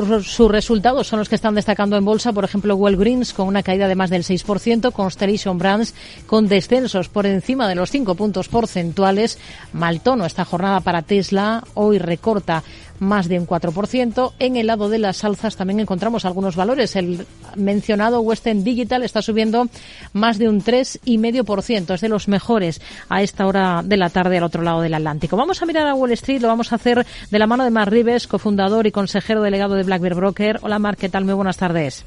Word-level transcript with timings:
Sus 0.00 0.48
resultados 0.48 1.08
son 1.08 1.18
los 1.18 1.28
que 1.28 1.34
están 1.34 1.56
destacando 1.56 1.96
en 1.96 2.04
bolsa, 2.04 2.32
por 2.32 2.44
ejemplo, 2.44 2.76
Walgreens 2.76 3.32
con 3.32 3.48
una 3.48 3.64
caída 3.64 3.88
de 3.88 3.96
más 3.96 4.10
del 4.10 4.22
6%, 4.22 4.92
Constellation 4.92 5.58
Brands 5.58 5.92
con 6.24 6.46
descensos 6.46 7.08
por 7.08 7.26
encima 7.26 7.66
de 7.66 7.74
los 7.74 7.90
5 7.90 8.14
puntos 8.14 8.46
porcentuales, 8.46 9.40
mal 9.72 10.00
tono 10.00 10.24
esta 10.24 10.44
jornada 10.44 10.78
para 10.78 11.02
Tesla, 11.02 11.64
hoy 11.74 11.98
recorta 11.98 12.62
más 13.00 13.28
de 13.28 13.38
un 13.38 13.46
4%. 13.46 14.32
En 14.38 14.56
el 14.56 14.66
lado 14.66 14.88
de 14.88 14.98
las 14.98 15.24
alzas 15.24 15.56
también 15.56 15.80
encontramos 15.80 16.24
algunos 16.24 16.56
valores. 16.56 16.96
El 16.96 17.26
mencionado 17.56 18.20
Western 18.20 18.64
Digital 18.64 19.02
está 19.02 19.22
subiendo 19.22 19.68
más 20.12 20.38
de 20.38 20.48
un 20.48 20.62
3,5%. 20.62 21.94
Es 21.94 22.00
de 22.00 22.08
los 22.08 22.28
mejores 22.28 22.80
a 23.08 23.22
esta 23.22 23.46
hora 23.46 23.82
de 23.84 23.96
la 23.96 24.10
tarde 24.10 24.38
al 24.38 24.44
otro 24.44 24.62
lado 24.62 24.80
del 24.80 24.94
Atlántico. 24.94 25.36
Vamos 25.36 25.62
a 25.62 25.66
mirar 25.66 25.86
a 25.86 25.94
Wall 25.94 26.12
Street, 26.12 26.40
lo 26.40 26.48
vamos 26.48 26.72
a 26.72 26.76
hacer 26.76 27.06
de 27.30 27.38
la 27.38 27.46
mano 27.46 27.64
de 27.64 27.70
Mar 27.70 27.90
Rives, 27.90 28.26
cofundador 28.26 28.86
y 28.86 28.92
consejero 28.92 29.42
delegado 29.42 29.74
de 29.74 29.82
Black 29.82 30.02
Broker. 30.02 30.58
Hola 30.62 30.78
Mar, 30.78 30.96
¿qué 30.96 31.08
tal? 31.08 31.24
Muy 31.24 31.34
buenas 31.34 31.56
tardes. 31.56 32.04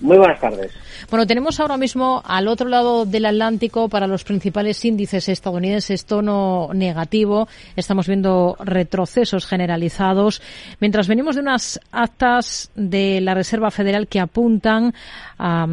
Muy 0.00 0.16
buenas 0.16 0.40
tardes. 0.40 0.72
Bueno, 1.10 1.26
tenemos 1.26 1.60
ahora 1.60 1.76
mismo 1.76 2.22
al 2.24 2.48
otro 2.48 2.68
lado 2.68 3.04
del 3.04 3.26
Atlántico 3.26 3.88
para 3.88 4.06
los 4.06 4.24
principales 4.24 4.84
índices 4.84 5.28
estadounidenses 5.28 6.04
tono 6.04 6.70
negativo. 6.72 7.48
Estamos 7.76 8.06
viendo 8.06 8.56
retrocesos 8.60 9.46
generalizados, 9.46 10.40
mientras 10.80 11.08
venimos 11.08 11.34
de 11.34 11.42
unas 11.42 11.80
actas 11.90 12.70
de 12.74 13.20
la 13.20 13.34
Reserva 13.34 13.70
Federal 13.70 14.08
que 14.08 14.20
apuntan 14.20 14.94
a, 15.38 15.66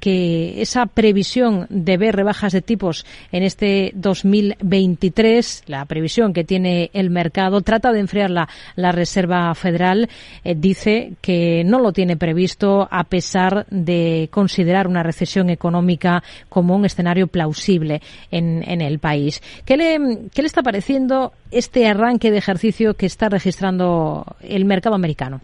que 0.00 0.60
esa 0.60 0.86
previsión 0.86 1.66
de 1.70 1.96
ver 1.96 2.16
rebajas 2.16 2.52
de 2.52 2.62
tipos 2.62 3.06
en 3.30 3.44
este 3.44 3.92
2023, 3.94 5.64
la 5.66 5.84
previsión 5.84 6.32
que 6.32 6.44
tiene 6.44 6.90
el 6.92 7.10
mercado, 7.10 7.60
trata 7.60 7.92
de 7.92 8.00
enfriar 8.00 8.30
la, 8.30 8.48
la 8.74 8.92
Reserva 8.92 9.54
Federal, 9.54 10.08
eh, 10.42 10.54
dice 10.56 11.12
que 11.20 11.62
no 11.64 11.78
lo 11.78 11.92
tiene 11.92 12.16
previsto 12.16 12.88
a 12.90 13.04
pesar 13.04 13.63
de 13.70 14.28
considerar 14.30 14.86
una 14.86 15.02
recesión 15.02 15.50
económica 15.50 16.22
como 16.48 16.74
un 16.74 16.84
escenario 16.84 17.26
plausible 17.26 18.00
en, 18.30 18.62
en 18.68 18.80
el 18.80 18.98
país. 18.98 19.40
¿Qué 19.64 19.76
le, 19.76 19.98
¿Qué 20.34 20.42
le 20.42 20.46
está 20.46 20.62
pareciendo 20.62 21.32
este 21.50 21.86
arranque 21.86 22.30
de 22.30 22.38
ejercicio 22.38 22.94
que 22.94 23.06
está 23.06 23.28
registrando 23.28 24.24
el 24.42 24.64
mercado 24.64 24.94
americano? 24.94 25.40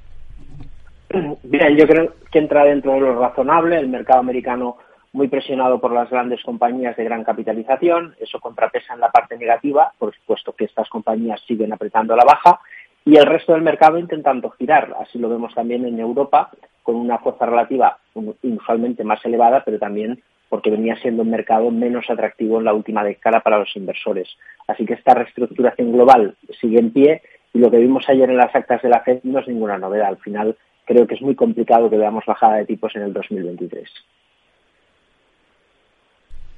Bien, 1.42 1.76
yo 1.76 1.86
creo 1.86 2.14
que 2.30 2.38
entra 2.38 2.64
dentro 2.64 2.92
de 2.92 3.00
lo 3.00 3.18
razonable. 3.18 3.78
El 3.78 3.88
mercado 3.88 4.20
americano 4.20 4.76
muy 5.12 5.28
presionado 5.28 5.80
por 5.80 5.92
las 5.92 6.08
grandes 6.08 6.42
compañías 6.42 6.96
de 6.96 7.04
gran 7.04 7.24
capitalización. 7.24 8.14
Eso 8.20 8.38
contrapesa 8.38 8.94
en 8.94 9.00
la 9.00 9.10
parte 9.10 9.36
negativa, 9.36 9.92
por 9.98 10.14
supuesto 10.14 10.52
que 10.52 10.66
estas 10.66 10.88
compañías 10.88 11.40
siguen 11.46 11.72
apretando 11.72 12.14
la 12.14 12.24
baja 12.24 12.60
y 13.04 13.16
el 13.16 13.26
resto 13.26 13.52
del 13.52 13.62
mercado 13.62 13.98
intentando 13.98 14.50
girar. 14.50 14.94
Así 15.00 15.18
lo 15.18 15.28
vemos 15.28 15.54
también 15.54 15.84
en 15.84 15.98
Europa, 15.98 16.50
con 16.82 16.96
una 16.96 17.18
fuerza 17.18 17.46
relativa 17.46 17.98
inusualmente 18.42 19.04
más 19.04 19.24
elevada, 19.24 19.62
pero 19.64 19.78
también 19.78 20.22
porque 20.48 20.70
venía 20.70 20.96
siendo 20.96 21.22
un 21.22 21.30
mercado 21.30 21.70
menos 21.70 22.10
atractivo 22.10 22.58
en 22.58 22.64
la 22.64 22.74
última 22.74 23.04
década 23.04 23.40
para 23.40 23.58
los 23.58 23.74
inversores. 23.76 24.28
Así 24.66 24.84
que 24.84 24.94
esta 24.94 25.14
reestructuración 25.14 25.92
global 25.92 26.34
sigue 26.60 26.80
en 26.80 26.92
pie 26.92 27.22
y 27.52 27.58
lo 27.58 27.70
que 27.70 27.78
vimos 27.78 28.08
ayer 28.08 28.28
en 28.28 28.36
las 28.36 28.54
actas 28.54 28.82
de 28.82 28.88
la 28.88 29.00
FED 29.00 29.20
no 29.22 29.38
es 29.38 29.48
ninguna 29.48 29.78
novedad. 29.78 30.08
Al 30.08 30.18
final 30.18 30.56
creo 30.84 31.06
que 31.06 31.14
es 31.14 31.22
muy 31.22 31.36
complicado 31.36 31.88
que 31.88 31.96
veamos 31.96 32.24
bajada 32.26 32.56
de 32.56 32.66
tipos 32.66 32.94
en 32.96 33.02
el 33.02 33.12
2023. 33.12 33.88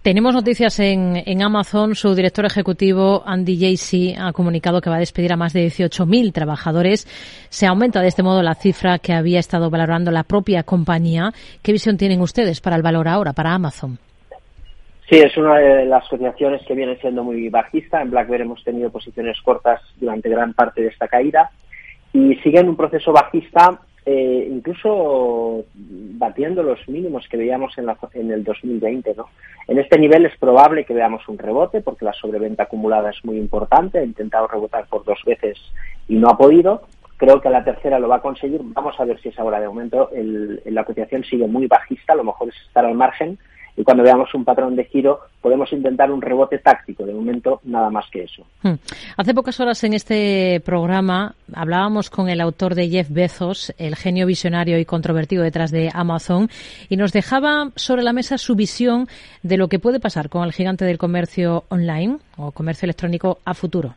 Tenemos 0.02 0.34
noticias 0.34 0.80
en, 0.80 1.42
Amazon. 1.42 1.94
Su 1.94 2.12
director 2.16 2.44
ejecutivo, 2.44 3.22
Andy 3.24 3.56
Jassy, 3.56 4.16
ha 4.18 4.32
comunicado 4.32 4.80
que 4.80 4.90
va 4.90 4.96
a 4.96 4.98
despedir 4.98 5.32
a 5.32 5.36
más 5.36 5.52
de 5.52 5.64
18.000 5.64 6.32
trabajadores. 6.32 7.06
Se 7.50 7.66
aumenta 7.66 8.00
de 8.00 8.08
este 8.08 8.24
modo 8.24 8.42
la 8.42 8.56
cifra 8.56 8.98
que 8.98 9.12
había 9.12 9.38
estado 9.38 9.70
valorando 9.70 10.10
la 10.10 10.24
propia 10.24 10.64
compañía. 10.64 11.30
¿Qué 11.62 11.70
visión 11.70 11.98
tienen 11.98 12.20
ustedes 12.20 12.60
para 12.60 12.74
el 12.74 12.82
valor 12.82 13.06
ahora, 13.06 13.32
para 13.32 13.54
Amazon? 13.54 13.96
Sí, 15.08 15.18
es 15.18 15.36
una 15.36 15.58
de 15.58 15.84
las 15.84 16.08
cotizaciones 16.08 16.62
que 16.66 16.74
viene 16.74 16.96
siendo 16.96 17.22
muy 17.22 17.48
bajista. 17.48 18.02
En 18.02 18.10
BlackBerry 18.10 18.42
hemos 18.42 18.64
tenido 18.64 18.90
posiciones 18.90 19.40
cortas 19.40 19.80
durante 20.00 20.28
gran 20.28 20.52
parte 20.52 20.82
de 20.82 20.88
esta 20.88 21.06
caída 21.06 21.48
y 22.12 22.34
sigue 22.42 22.58
en 22.58 22.70
un 22.70 22.76
proceso 22.76 23.12
bajista 23.12 23.78
eh, 24.04 24.48
incluso 24.50 25.64
batiendo 25.74 26.62
los 26.62 26.86
mínimos 26.88 27.28
que 27.28 27.36
veíamos 27.36 27.76
en, 27.78 27.86
la, 27.86 27.96
en 28.14 28.30
el 28.30 28.42
2020. 28.42 29.14
¿no? 29.16 29.28
En 29.68 29.78
este 29.78 29.98
nivel 29.98 30.26
es 30.26 30.36
probable 30.38 30.84
que 30.84 30.94
veamos 30.94 31.28
un 31.28 31.38
rebote 31.38 31.80
porque 31.80 32.04
la 32.04 32.12
sobreventa 32.12 32.64
acumulada 32.64 33.10
es 33.10 33.24
muy 33.24 33.38
importante. 33.38 33.98
Ha 33.98 34.04
intentado 34.04 34.48
rebotar 34.48 34.86
por 34.86 35.04
dos 35.04 35.20
veces 35.24 35.58
y 36.08 36.16
no 36.16 36.28
ha 36.28 36.36
podido. 36.36 36.82
Creo 37.16 37.40
que 37.40 37.50
la 37.50 37.62
tercera 37.62 38.00
lo 38.00 38.08
va 38.08 38.16
a 38.16 38.22
conseguir. 38.22 38.60
Vamos 38.64 38.98
a 38.98 39.04
ver 39.04 39.20
si 39.20 39.28
es 39.28 39.38
ahora 39.38 39.60
de 39.60 39.68
momento. 39.68 40.10
El, 40.12 40.60
la 40.64 40.84
cotización 40.84 41.22
sigue 41.22 41.46
muy 41.46 41.68
bajista. 41.68 42.14
A 42.14 42.16
lo 42.16 42.24
mejor 42.24 42.48
es 42.48 42.56
estar 42.66 42.84
al 42.84 42.94
margen 42.94 43.38
y 43.76 43.84
cuando 43.84 44.02
veamos 44.02 44.34
un 44.34 44.44
patrón 44.44 44.76
de 44.76 44.84
giro 44.84 45.20
podemos 45.40 45.72
intentar 45.72 46.10
un 46.10 46.20
rebote 46.20 46.58
táctico. 46.58 47.04
De 47.04 47.14
momento, 47.14 47.60
nada 47.64 47.90
más 47.90 48.06
que 48.10 48.24
eso. 48.24 48.46
Hmm. 48.62 48.74
Hace 49.16 49.34
pocas 49.34 49.58
horas 49.60 49.82
en 49.84 49.94
este 49.94 50.60
programa 50.64 51.34
hablábamos 51.52 52.10
con 52.10 52.28
el 52.28 52.40
autor 52.40 52.74
de 52.74 52.88
Jeff 52.88 53.08
Bezos, 53.10 53.72
el 53.78 53.96
genio 53.96 54.26
visionario 54.26 54.78
y 54.78 54.84
controvertido 54.84 55.42
detrás 55.42 55.70
de 55.70 55.90
Amazon, 55.92 56.50
y 56.88 56.96
nos 56.96 57.12
dejaba 57.12 57.70
sobre 57.76 58.02
la 58.02 58.12
mesa 58.12 58.38
su 58.38 58.54
visión 58.54 59.08
de 59.42 59.56
lo 59.56 59.68
que 59.68 59.78
puede 59.78 60.00
pasar 60.00 60.28
con 60.28 60.44
el 60.44 60.52
gigante 60.52 60.84
del 60.84 60.98
comercio 60.98 61.64
online 61.68 62.18
o 62.36 62.52
comercio 62.52 62.86
electrónico 62.86 63.38
a 63.44 63.54
futuro. 63.54 63.94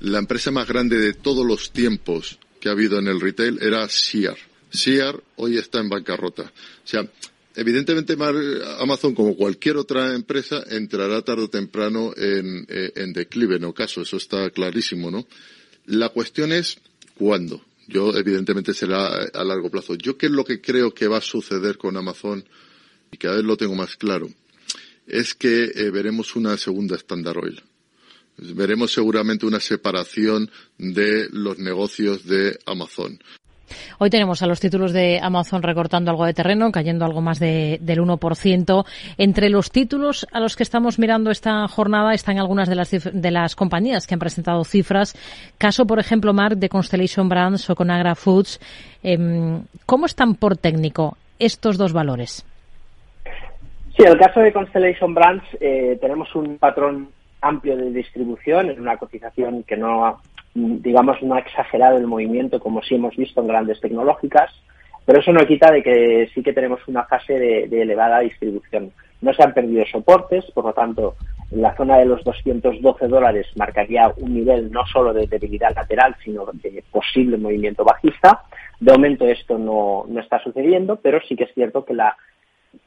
La 0.00 0.18
empresa 0.18 0.50
más 0.50 0.68
grande 0.68 0.98
de 0.98 1.14
todos 1.14 1.44
los 1.44 1.72
tiempos 1.72 2.38
que 2.60 2.68
ha 2.68 2.72
habido 2.72 2.98
en 2.98 3.08
el 3.08 3.20
retail 3.20 3.58
era 3.62 3.88
Sear. 3.88 4.36
Sear 4.70 5.16
hoy 5.36 5.56
está 5.56 5.80
en 5.80 5.88
bancarrota. 5.88 6.42
O 6.42 6.86
sea, 6.86 7.02
Evidentemente, 7.56 8.16
Amazon, 8.78 9.14
como 9.14 9.34
cualquier 9.34 9.78
otra 9.78 10.14
empresa, 10.14 10.62
entrará 10.68 11.22
tarde 11.22 11.44
o 11.44 11.50
temprano 11.50 12.12
en, 12.14 12.66
eh, 12.68 12.92
en 12.96 13.14
declive, 13.14 13.56
en 13.56 13.64
ocaso, 13.64 14.02
eso 14.02 14.18
está 14.18 14.50
clarísimo, 14.50 15.10
¿no? 15.10 15.26
La 15.86 16.10
cuestión 16.10 16.52
es 16.52 16.76
cuándo. 17.14 17.64
Yo, 17.88 18.14
evidentemente, 18.14 18.74
será 18.74 19.06
a 19.32 19.44
largo 19.44 19.70
plazo. 19.70 19.94
Yo, 19.94 20.18
¿qué 20.18 20.26
es 20.26 20.32
lo 20.32 20.44
que 20.44 20.60
creo 20.60 20.92
que 20.92 21.08
va 21.08 21.16
a 21.18 21.22
suceder 21.22 21.78
con 21.78 21.96
Amazon? 21.96 22.44
Y 23.10 23.16
cada 23.16 23.36
vez 23.36 23.44
lo 23.44 23.56
tengo 23.56 23.74
más 23.74 23.96
claro. 23.96 24.28
Es 25.06 25.34
que 25.34 25.72
eh, 25.74 25.90
veremos 25.90 26.36
una 26.36 26.58
segunda 26.58 26.96
Standard 26.96 27.38
Oil. 27.38 27.62
Veremos 28.36 28.92
seguramente 28.92 29.46
una 29.46 29.60
separación 29.60 30.50
de 30.76 31.28
los 31.30 31.58
negocios 31.58 32.26
de 32.26 32.58
Amazon. 32.66 33.18
Hoy 33.98 34.10
tenemos 34.10 34.42
a 34.42 34.46
los 34.46 34.60
títulos 34.60 34.92
de 34.92 35.20
Amazon 35.22 35.62
recortando 35.62 36.10
algo 36.10 36.24
de 36.24 36.34
terreno, 36.34 36.70
cayendo 36.72 37.04
algo 37.04 37.20
más 37.20 37.38
de, 37.38 37.78
del 37.80 38.00
1%. 38.00 38.84
Entre 39.18 39.50
los 39.50 39.70
títulos 39.70 40.26
a 40.32 40.40
los 40.40 40.56
que 40.56 40.62
estamos 40.62 40.98
mirando 40.98 41.30
esta 41.30 41.66
jornada 41.68 42.14
están 42.14 42.38
algunas 42.38 42.68
de 42.68 42.74
las, 42.74 42.90
de 42.90 43.30
las 43.30 43.56
compañías 43.56 44.06
que 44.06 44.14
han 44.14 44.20
presentado 44.20 44.64
cifras. 44.64 45.14
Caso, 45.58 45.86
por 45.86 45.98
ejemplo, 45.98 46.32
Mark 46.32 46.56
de 46.56 46.68
Constellation 46.68 47.28
Brands 47.28 47.68
o 47.70 47.74
Conagra 47.74 48.14
Foods. 48.14 48.60
Eh, 49.02 49.18
¿Cómo 49.84 50.06
están 50.06 50.34
por 50.34 50.56
técnico 50.56 51.16
estos 51.38 51.78
dos 51.78 51.92
valores? 51.92 52.44
Sí, 53.96 54.02
en 54.02 54.12
el 54.12 54.18
caso 54.18 54.40
de 54.40 54.52
Constellation 54.52 55.14
Brands 55.14 55.44
eh, 55.60 55.96
tenemos 56.00 56.34
un 56.34 56.58
patrón 56.58 57.08
amplio 57.40 57.76
de 57.76 57.90
distribución 57.90 58.70
en 58.70 58.80
una 58.80 58.96
cotización 58.96 59.62
que 59.62 59.76
no 59.76 60.20
digamos, 60.56 61.22
no 61.22 61.34
ha 61.34 61.40
exagerado 61.40 61.98
el 61.98 62.06
movimiento 62.06 62.58
como 62.60 62.82
sí 62.82 62.94
hemos 62.94 63.14
visto 63.16 63.40
en 63.40 63.48
grandes 63.48 63.80
tecnológicas, 63.80 64.50
pero 65.04 65.20
eso 65.20 65.32
no 65.32 65.46
quita 65.46 65.70
de 65.70 65.82
que 65.82 66.28
sí 66.34 66.42
que 66.42 66.52
tenemos 66.52 66.80
una 66.88 67.04
fase 67.04 67.38
de, 67.38 67.82
elevada 67.82 68.20
distribución. 68.20 68.90
No 69.20 69.32
se 69.32 69.42
han 69.42 69.54
perdido 69.54 69.84
soportes, 69.86 70.44
por 70.52 70.64
lo 70.64 70.72
tanto, 70.72 71.14
en 71.50 71.62
la 71.62 71.76
zona 71.76 71.98
de 71.98 72.06
los 72.06 72.24
212 72.24 73.06
dólares 73.06 73.46
marcaría 73.56 74.12
un 74.16 74.34
nivel 74.34 74.70
no 74.70 74.84
solo 74.86 75.12
de 75.12 75.26
debilidad 75.26 75.74
lateral, 75.74 76.16
sino 76.24 76.46
de 76.52 76.82
posible 76.90 77.36
movimiento 77.36 77.84
bajista. 77.84 78.42
De 78.80 78.92
momento 78.92 79.26
esto 79.26 79.58
no, 79.58 80.04
no 80.08 80.20
está 80.20 80.40
sucediendo, 80.40 80.96
pero 80.96 81.20
sí 81.28 81.36
que 81.36 81.44
es 81.44 81.54
cierto 81.54 81.84
que 81.84 81.94
la 81.94 82.16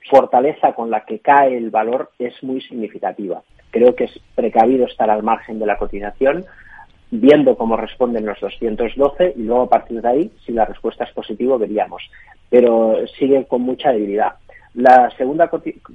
fortaleza 0.10 0.74
con 0.74 0.90
la 0.90 1.06
que 1.06 1.20
cae 1.20 1.58
el 1.58 1.70
valor 1.70 2.12
es 2.20 2.42
muy 2.44 2.62
significativa. 2.62 3.42
Creo 3.72 3.96
que 3.96 4.06
es 4.06 4.20
precavido 4.36 4.86
estar 4.86 5.10
al 5.10 5.24
margen 5.24 5.60
de 5.60 5.66
la 5.66 5.78
cotización, 5.78 6.46
viendo 7.12 7.56
cómo 7.58 7.76
responden 7.76 8.26
los 8.26 8.40
212 8.40 9.34
y 9.36 9.44
luego 9.44 9.64
a 9.64 9.70
partir 9.70 10.02
de 10.02 10.08
ahí, 10.08 10.32
si 10.46 10.52
la 10.52 10.66
respuesta 10.66 11.04
es 11.04 11.12
positiva, 11.14 11.58
veríamos. 11.58 12.04
Pero 12.50 12.96
sigue 13.18 13.46
con 13.46 13.62
mucha 13.62 13.92
debilidad. 13.92 14.34
La 14.76 15.10
segunda 15.18 15.50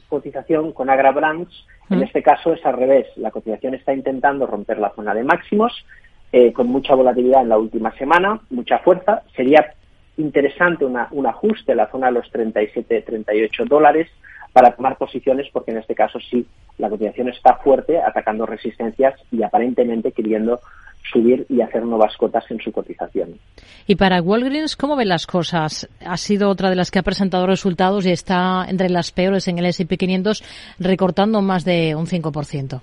cotización 0.09 0.73
con 0.73 0.91
Agra 0.91 1.13
Brands, 1.13 1.67
en 1.91 2.03
este 2.03 2.23
caso 2.23 2.53
es 2.53 2.65
al 2.67 2.77
revés. 2.77 3.07
La 3.17 3.31
cotización 3.31 3.75
está 3.75 3.95
intentando 3.95 4.47
romper 4.47 4.79
la 4.79 4.91
zona 4.91 5.15
de 5.15 5.23
máximos, 5.23 5.85
eh, 6.33 6.53
con 6.53 6.67
mucha 6.67 6.95
volatilidad 6.95 7.43
en 7.43 7.51
la 7.51 7.59
última 7.59 7.93
semana, 7.97 8.41
mucha 8.51 8.79
fuerza. 8.81 9.23
Sería 9.37 9.75
interesante 10.17 10.85
un 10.85 11.27
ajuste 11.27 11.73
en 11.73 11.79
la 11.79 11.91
zona 11.91 12.09
de 12.09 12.15
los 12.15 12.33
37-38 12.33 13.67
dólares 13.67 14.09
para 14.55 14.71
tomar 14.71 14.97
posiciones 14.97 15.49
porque 15.53 15.73
en 15.73 15.79
este 15.79 15.95
caso 15.95 16.19
sí, 16.31 16.47
la 16.79 16.89
cotización 16.89 17.29
está 17.29 17.57
fuerte, 17.57 18.01
atacando 18.01 18.47
resistencias 18.47 19.15
y 19.33 19.43
aparentemente 19.43 20.13
queriendo 20.13 20.61
subir 21.13 21.45
y 21.49 21.61
hacer 21.61 21.85
nuevas 21.85 22.17
cotas 22.17 22.49
en 22.51 22.61
su 22.61 22.73
cotización. 22.73 23.39
Y 23.87 23.97
para 23.97 24.23
Walgreens, 24.23 24.77
¿cómo 24.77 24.97
ven 24.97 25.09
las 25.09 25.27
cosas? 25.27 25.89
Ha 26.07 26.17
sido 26.17 26.49
otra 26.49 26.71
de 26.71 26.77
las 26.77 26.93
que 26.93 27.01
ha 27.01 27.03
presentado 27.03 27.47
resultados 27.47 28.07
y 28.07 28.13
está 28.13 28.65
entre 28.69 28.89
las 28.89 29.11
peores 29.11 29.49
en 29.49 29.59
el 29.59 29.67
S&P 29.67 29.99
500, 29.99 30.77
recortando 30.79 31.43
más 31.43 31.65
de 31.65 31.97
un 31.97 32.07
5%. 32.07 32.81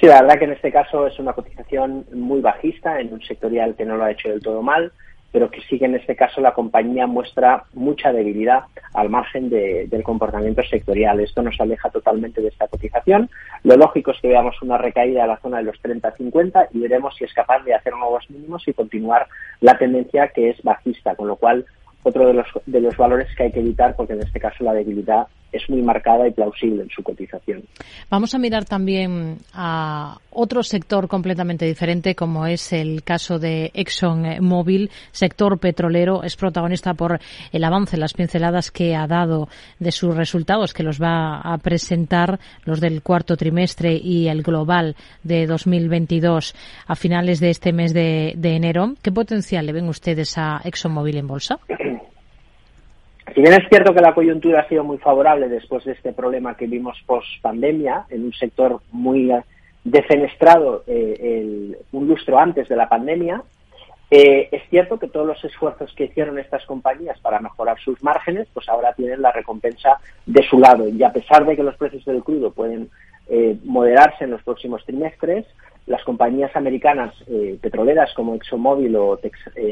Sí, 0.00 0.06
la 0.06 0.22
verdad 0.22 0.38
que 0.38 0.44
en 0.46 0.52
este 0.52 0.72
caso 0.72 1.06
es 1.06 1.18
una 1.18 1.34
cotización 1.34 2.06
muy 2.14 2.40
bajista 2.40 3.00
en 3.00 3.12
un 3.12 3.20
sectorial 3.20 3.76
que 3.76 3.84
no 3.84 3.96
lo 3.96 4.04
ha 4.04 4.12
hecho 4.12 4.30
del 4.30 4.40
todo 4.40 4.62
mal 4.62 4.92
pero 5.32 5.50
que 5.50 5.60
sí 5.62 5.78
que 5.78 5.84
en 5.84 5.94
este 5.94 6.16
caso 6.16 6.40
la 6.40 6.54
compañía 6.54 7.06
muestra 7.06 7.64
mucha 7.74 8.12
debilidad 8.12 8.64
al 8.94 9.10
margen 9.10 9.50
del 9.50 10.02
comportamiento 10.02 10.62
sectorial. 10.62 11.20
Esto 11.20 11.42
nos 11.42 11.60
aleja 11.60 11.90
totalmente 11.90 12.40
de 12.40 12.48
esta 12.48 12.68
cotización. 12.68 13.28
Lo 13.62 13.76
lógico 13.76 14.12
es 14.12 14.20
que 14.20 14.28
veamos 14.28 14.60
una 14.62 14.78
recaída 14.78 15.24
a 15.24 15.26
la 15.26 15.38
zona 15.38 15.58
de 15.58 15.64
los 15.64 15.76
30-50 15.82 16.68
y 16.72 16.78
veremos 16.80 17.14
si 17.16 17.24
es 17.24 17.34
capaz 17.34 17.62
de 17.64 17.74
hacer 17.74 17.92
nuevos 17.94 18.28
mínimos 18.30 18.66
y 18.66 18.72
continuar 18.72 19.26
la 19.60 19.76
tendencia 19.76 20.28
que 20.28 20.50
es 20.50 20.62
bajista, 20.62 21.14
con 21.14 21.28
lo 21.28 21.36
cual 21.36 21.66
otro 22.02 22.26
de 22.26 22.34
los, 22.34 22.46
de 22.64 22.80
los 22.80 22.96
valores 22.96 23.28
que 23.36 23.44
hay 23.44 23.52
que 23.52 23.60
evitar 23.60 23.94
porque 23.96 24.14
en 24.14 24.22
este 24.22 24.40
caso 24.40 24.64
la 24.64 24.72
debilidad 24.72 25.26
es 25.52 25.68
muy 25.68 25.82
marcada 25.82 26.28
y 26.28 26.32
plausible 26.32 26.82
en 26.82 26.90
su 26.90 27.02
cotización. 27.02 27.62
Vamos 28.10 28.34
a 28.34 28.38
mirar 28.38 28.64
también 28.64 29.38
a 29.54 30.18
otro 30.30 30.62
sector 30.62 31.08
completamente 31.08 31.64
diferente, 31.64 32.14
como 32.14 32.46
es 32.46 32.72
el 32.72 33.02
caso 33.02 33.38
de 33.38 33.70
ExxonMobil, 33.74 34.90
sector 35.10 35.58
petrolero, 35.58 36.22
es 36.22 36.36
protagonista 36.36 36.94
por 36.94 37.18
el 37.52 37.64
avance, 37.64 37.96
las 37.96 38.14
pinceladas 38.14 38.70
que 38.70 38.94
ha 38.94 39.06
dado 39.06 39.48
de 39.78 39.92
sus 39.92 40.14
resultados, 40.14 40.74
que 40.74 40.82
los 40.82 41.00
va 41.00 41.40
a 41.40 41.58
presentar 41.58 42.38
los 42.64 42.80
del 42.80 43.02
cuarto 43.02 43.36
trimestre 43.36 43.94
y 43.94 44.28
el 44.28 44.42
global 44.42 44.96
de 45.22 45.46
2022 45.46 46.54
a 46.86 46.94
finales 46.94 47.40
de 47.40 47.50
este 47.50 47.72
mes 47.72 47.94
de, 47.94 48.34
de 48.36 48.56
enero. 48.56 48.94
¿Qué 49.02 49.10
potencial 49.10 49.66
le 49.66 49.72
ven 49.72 49.88
ustedes 49.88 50.36
a 50.36 50.60
ExxonMobil 50.64 51.16
en 51.16 51.26
bolsa? 51.26 51.58
Si 53.34 53.42
bien 53.42 53.52
es 53.54 53.68
cierto 53.68 53.94
que 53.94 54.00
la 54.00 54.14
coyuntura 54.14 54.60
ha 54.60 54.68
sido 54.68 54.84
muy 54.84 54.98
favorable 54.98 55.48
después 55.48 55.84
de 55.84 55.92
este 55.92 56.12
problema 56.12 56.56
que 56.56 56.66
vimos 56.66 56.96
post 57.06 57.26
pandemia, 57.42 58.06
en 58.10 58.24
un 58.24 58.32
sector 58.32 58.80
muy 58.90 59.30
eh, 59.30 59.42
defenestrado 59.84 60.84
eh, 60.86 61.76
un 61.92 62.08
lustro 62.08 62.38
antes 62.38 62.68
de 62.68 62.76
la 62.76 62.88
pandemia, 62.88 63.42
eh, 64.10 64.48
es 64.50 64.62
cierto 64.70 64.98
que 64.98 65.08
todos 65.08 65.26
los 65.26 65.44
esfuerzos 65.44 65.92
que 65.94 66.04
hicieron 66.04 66.38
estas 66.38 66.64
compañías 66.64 67.20
para 67.20 67.40
mejorar 67.40 67.78
sus 67.80 68.02
márgenes, 68.02 68.48
pues 68.54 68.68
ahora 68.68 68.94
tienen 68.94 69.20
la 69.20 69.32
recompensa 69.32 69.98
de 70.24 70.42
su 70.44 70.58
lado. 70.58 70.88
Y 70.88 71.02
a 71.02 71.12
pesar 71.12 71.44
de 71.44 71.56
que 71.56 71.62
los 71.62 71.76
precios 71.76 72.04
del 72.06 72.22
crudo 72.22 72.50
pueden 72.50 72.88
moderarse 73.64 74.24
en 74.24 74.30
los 74.30 74.42
próximos 74.42 74.82
trimestres, 74.86 75.44
las 75.86 76.02
compañías 76.02 76.56
americanas 76.56 77.12
petroleras 77.60 78.10
como 78.14 78.34
ExxonMobil 78.34 78.96
o 78.96 79.20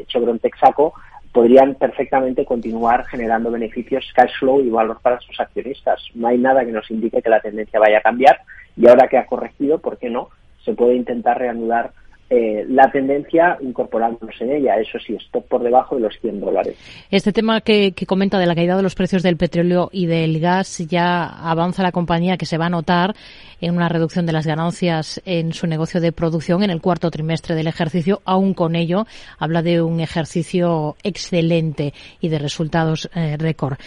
Chevron 0.09 0.39
Texaco 0.41 0.93
podrían 1.37 1.75
perfectamente 1.75 2.47
continuar 2.47 3.05
generando 3.05 3.51
beneficios, 3.51 4.11
cash 4.15 4.31
flow 4.41 4.63
y 4.63 4.71
valor 4.71 5.01
para 5.03 5.21
sus 5.21 5.39
accionistas. 5.39 6.03
No 6.15 6.29
hay 6.29 6.39
nada 6.39 6.65
que 6.65 6.73
nos 6.73 6.91
indique 6.91 7.21
que 7.21 7.29
la 7.29 7.41
tendencia 7.41 7.79
vaya 7.79 7.99
a 7.99 8.01
cambiar 8.01 8.41
y 8.75 8.89
ahora 8.89 9.07
que 9.07 9.19
ha 9.19 9.27
corregido, 9.27 9.77
¿por 9.77 9.99
qué 9.99 10.09
no? 10.09 10.31
Se 10.65 10.73
puede 10.73 10.95
intentar 10.95 11.37
reanudar 11.37 11.93
eh, 12.29 12.65
la 12.69 12.91
tendencia 12.91 13.57
incorporándonos 13.61 14.35
en 14.41 14.51
ella. 14.51 14.81
Eso 14.81 14.99
sí, 14.99 15.15
stop 15.15 15.47
por 15.47 15.63
debajo 15.63 15.95
de 15.95 16.03
los 16.03 16.19
100 16.21 16.41
dólares. 16.41 16.77
Este 17.09 17.33
tema 17.33 17.61
que, 17.61 17.95
comenta 18.05 18.39
de 18.41 18.47
la 18.47 18.57
caída 18.57 18.77
de 18.77 18.83
los 18.83 18.97
precios 18.97 19.23
del 19.23 19.37
petróleo 19.37 19.91
y 19.93 20.07
del 20.07 20.41
gas 20.41 20.79
ya 20.89 21.25
avanza 21.25 21.85
la 21.85 21.93
compañía 21.93 22.37
que 22.37 22.47
se 22.47 22.59
va 22.59 22.67
a 22.67 22.71
notar 22.71 23.15
en 23.61 23.77
una 23.77 23.89
reducción 23.89 24.27
de 24.27 24.33
las 24.33 24.45
ganancias 24.45 25.23
en 25.25 25.53
su 25.53 25.69
negocio 25.69 26.01
de 26.01 26.11
producción 26.11 26.65
en 26.65 26.71
el 26.71 26.81
cuarto 26.81 27.13
trimestre 27.13 27.55
del 27.55 27.69
ejercicio. 27.69 28.21
Aún 28.25 28.55
con 28.55 28.75
ello, 28.75 29.07
habla 29.39 29.63
de 29.63 29.81
un 29.81 30.01
ejercicio 30.01 30.97
excelente 31.05 31.95
y 32.21 32.29
de 32.29 32.41
resultados 32.41 33.09
eh, 33.15 33.37
récord. 33.39 33.79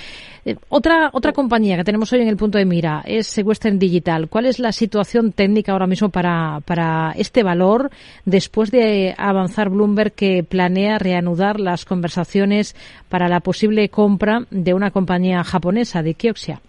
Eh, 0.45 0.55
otra, 0.69 1.09
otra 1.13 1.33
compañía 1.33 1.75
que 1.75 1.83
tenemos 1.83 2.11
hoy 2.13 2.21
en 2.21 2.27
el 2.27 2.37
punto 2.37 2.57
de 2.57 2.65
mira 2.65 3.03
es 3.05 3.37
Western 3.43 3.77
Digital. 3.77 4.29
¿Cuál 4.29 4.45
es 4.45 4.59
la 4.59 4.71
situación 4.71 5.33
técnica 5.33 5.73
ahora 5.73 5.87
mismo 5.87 6.09
para, 6.09 6.61
para 6.65 7.13
este 7.17 7.43
valor 7.43 7.89
después 8.29 8.71
de 8.71 9.13
avanzar 9.17 9.69
Bloomberg 9.69 10.13
que 10.13 10.43
planea 10.43 10.97
reanudar 10.97 11.59
las 11.59 11.85
conversaciones 11.85 12.75
para 13.09 13.27
la 13.27 13.39
posible 13.39 13.89
compra 13.89 14.41
de 14.49 14.73
una 14.73 14.91
compañía 14.91 15.43
japonesa 15.43 16.01
de 16.01 16.13
Kioxia? 16.13 16.61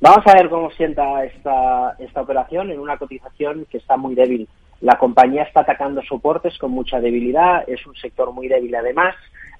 Vamos 0.00 0.26
a 0.26 0.34
ver 0.34 0.50
cómo 0.50 0.70
sienta 0.72 1.24
esta, 1.24 1.96
esta 1.98 2.20
operación 2.22 2.70
en 2.70 2.80
una 2.80 2.96
cotización 2.96 3.66
que 3.70 3.78
está 3.78 3.96
muy 3.96 4.14
débil. 4.14 4.48
La 4.80 4.98
compañía 4.98 5.44
está 5.44 5.60
atacando 5.60 6.02
soportes 6.02 6.58
con 6.58 6.72
mucha 6.72 7.00
debilidad, 7.00 7.64
es 7.66 7.86
un 7.86 7.94
sector 7.94 8.32
muy 8.32 8.48
débil 8.48 8.74
además 8.74 9.14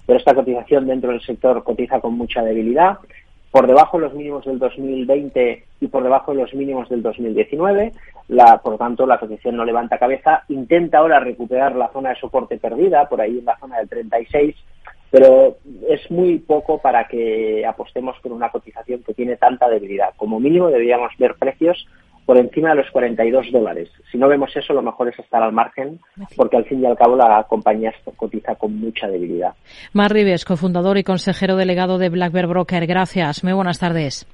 pero 0.05 0.19
esta 0.19 0.33
cotización 0.33 0.87
dentro 0.87 1.11
del 1.11 1.21
sector 1.21 1.63
cotiza 1.63 1.99
con 1.99 2.17
mucha 2.17 2.41
debilidad, 2.41 2.97
por 3.55 3.67
debajo 3.67 3.97
de 3.97 4.03
los 4.03 4.13
mínimos 4.13 4.43
del 4.43 4.59
2020 4.59 5.63
y 5.79 5.87
por 5.87 6.03
debajo 6.03 6.33
de 6.33 6.41
los 6.41 6.53
mínimos 6.53 6.89
del 6.89 7.01
2019. 7.01 7.93
La, 8.27 8.57
por 8.57 8.73
lo 8.73 8.77
tanto, 8.77 9.05
la 9.05 9.17
cotización 9.17 9.55
no 9.55 9.63
levanta 9.63 9.97
cabeza. 9.97 10.43
Intenta 10.49 10.97
ahora 10.97 11.21
recuperar 11.21 11.73
la 11.73 11.87
zona 11.93 12.09
de 12.09 12.19
soporte 12.19 12.57
perdida, 12.57 13.07
por 13.07 13.21
ahí 13.21 13.39
en 13.39 13.45
la 13.45 13.57
zona 13.57 13.77
del 13.77 13.87
36, 13.87 14.57
pero 15.09 15.55
es 15.87 16.11
muy 16.11 16.39
poco 16.39 16.79
para 16.79 17.07
que 17.07 17.65
apostemos 17.65 18.19
por 18.19 18.33
una 18.33 18.49
cotización 18.49 19.03
que 19.03 19.13
tiene 19.13 19.37
tanta 19.37 19.69
debilidad. 19.69 20.09
Como 20.17 20.37
mínimo 20.37 20.67
deberíamos 20.67 21.13
ver 21.17 21.35
precios 21.35 21.87
por 22.25 22.37
encima 22.37 22.69
de 22.69 22.75
los 22.75 22.89
42 22.91 23.51
dólares. 23.51 23.89
Si 24.11 24.17
no 24.17 24.27
vemos 24.27 24.55
eso, 24.55 24.73
lo 24.73 24.81
mejor 24.81 25.09
es 25.09 25.19
estar 25.19 25.43
al 25.43 25.53
margen, 25.53 25.99
porque 26.35 26.57
al 26.57 26.65
fin 26.65 26.81
y 26.81 26.85
al 26.85 26.97
cabo 26.97 27.15
la 27.15 27.45
compañía 27.47 27.93
cotiza 28.15 28.55
con 28.55 28.79
mucha 28.79 29.07
debilidad. 29.07 29.53
Mar 29.93 30.11
Rives, 30.11 30.45
cofundador 30.45 30.97
y 30.97 31.03
consejero 31.03 31.55
delegado 31.55 31.97
de 31.97 32.09
Black 32.09 32.31
Bear 32.31 32.47
Broker. 32.47 32.87
Gracias. 32.87 33.43
Muy 33.43 33.53
buenas 33.53 33.79
tardes. 33.79 34.27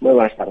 Muy 0.00 0.12
buenas 0.12 0.34
tardes. 0.36 0.50